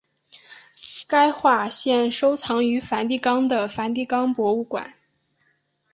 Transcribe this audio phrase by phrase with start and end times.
[1.07, 4.95] 该画现收藏于梵蒂冈的梵蒂冈博物馆。